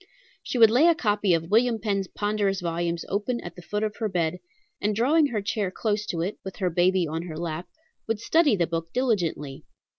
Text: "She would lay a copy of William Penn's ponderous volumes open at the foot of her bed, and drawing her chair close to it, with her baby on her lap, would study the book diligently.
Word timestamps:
"She 0.41 0.57
would 0.57 0.71
lay 0.71 0.87
a 0.87 0.95
copy 0.95 1.31
of 1.35 1.51
William 1.51 1.77
Penn's 1.79 2.07
ponderous 2.07 2.59
volumes 2.59 3.05
open 3.07 3.39
at 3.41 3.55
the 3.55 3.61
foot 3.61 3.83
of 3.83 3.97
her 3.97 4.09
bed, 4.09 4.39
and 4.81 4.95
drawing 4.95 5.27
her 5.27 5.43
chair 5.43 5.69
close 5.69 6.07
to 6.07 6.21
it, 6.21 6.39
with 6.43 6.55
her 6.55 6.71
baby 6.71 7.05
on 7.07 7.21
her 7.27 7.37
lap, 7.37 7.67
would 8.07 8.19
study 8.19 8.55
the 8.55 8.65
book 8.65 8.91
diligently. 8.93 9.63